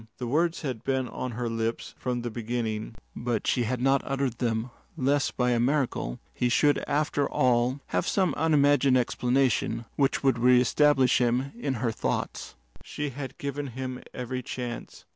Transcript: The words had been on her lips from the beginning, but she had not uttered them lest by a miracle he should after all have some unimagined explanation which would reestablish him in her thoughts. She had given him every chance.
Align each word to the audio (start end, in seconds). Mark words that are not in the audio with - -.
The 0.17 0.25
words 0.25 0.63
had 0.63 0.83
been 0.83 1.07
on 1.07 1.33
her 1.33 1.47
lips 1.47 1.93
from 1.95 2.23
the 2.23 2.31
beginning, 2.31 2.95
but 3.15 3.45
she 3.45 3.65
had 3.65 3.79
not 3.79 4.01
uttered 4.03 4.39
them 4.39 4.71
lest 4.97 5.37
by 5.37 5.51
a 5.51 5.59
miracle 5.59 6.17
he 6.33 6.49
should 6.49 6.83
after 6.87 7.29
all 7.29 7.81
have 7.89 8.07
some 8.07 8.33
unimagined 8.35 8.97
explanation 8.97 9.85
which 9.97 10.23
would 10.23 10.39
reestablish 10.39 11.19
him 11.19 11.51
in 11.55 11.75
her 11.75 11.91
thoughts. 11.91 12.55
She 12.83 13.11
had 13.11 13.37
given 13.37 13.67
him 13.77 14.01
every 14.11 14.41
chance. 14.41 15.05